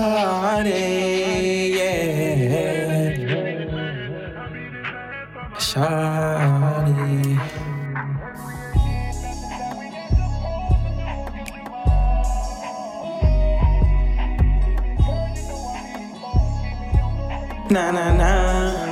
[0.00, 3.16] Shawty, yeah.
[5.58, 7.40] Shawty.
[17.70, 18.32] Na na na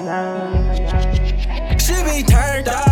[0.09, 0.19] na.
[1.79, 2.88] She be turned up,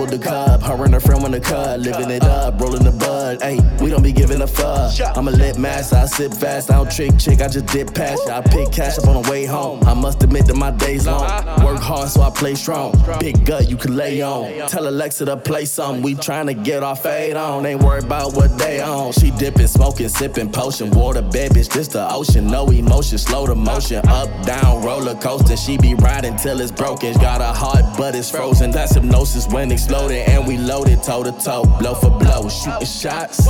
[0.00, 0.62] double the cup.
[0.62, 3.40] Her and her friend want the cut, living it up, rolling the bud.
[3.40, 4.92] Ayy, we don't be giving a fuck.
[5.16, 8.28] I'm a lit master, I sip fast, I don't trick chick, I just dip past.
[8.28, 9.82] I pick cash up on the way home.
[9.84, 11.22] I must admit that my days long.
[11.64, 12.94] Work hard so I play strong.
[13.18, 14.68] Big gut you can lay on.
[14.68, 16.02] Tell Alexa to play something.
[16.02, 17.66] We tryna get our fade on.
[17.66, 19.12] Ain't worried about what they on.
[19.12, 20.90] She dipping, smoking, sipping potion.
[20.90, 22.46] Water bed, bitch, this the ocean.
[22.46, 24.06] No emotion, slow the motion.
[24.08, 25.56] Up, down, roller coaster.
[25.56, 27.12] She be riding till it's broken.
[27.18, 28.70] Got a heart, but it's frozen.
[28.70, 30.28] That's hypnosis when exploded.
[30.28, 32.48] And we loaded toe to toe, blow for blow.
[32.48, 33.48] Shooting shots.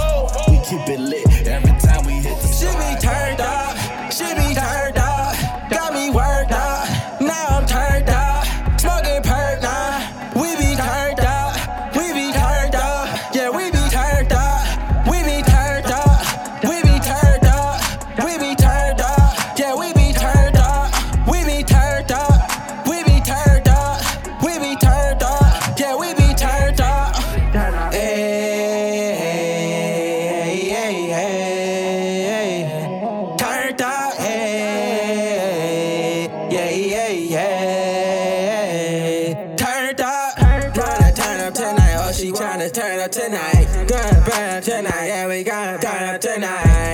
[0.48, 3.76] We keep it lit every time we hit the She be turned up,
[4.10, 4.89] she be turned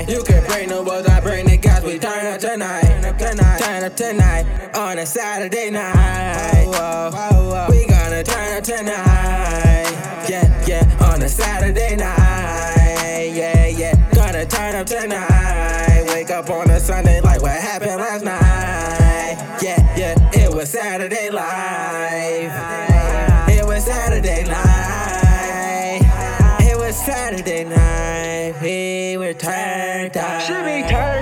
[0.09, 2.85] You can bring the boys, I bring the guys, we turn up tonight.
[3.19, 6.67] Tonight, turn up tonight on a Saturday night.
[7.69, 9.91] We gonna turn up tonight,
[10.29, 13.33] yeah, yeah, on a Saturday night.
[13.35, 16.05] Yeah, yeah, gonna turn up tonight.
[16.07, 19.59] Wake up on a Sunday like what happened last night.
[19.61, 22.53] Yeah, yeah, it was Saturday life.
[23.49, 24.66] It was Saturday night.
[27.17, 30.43] Saturday night, we were turned up.
[30.43, 31.16] Should be turned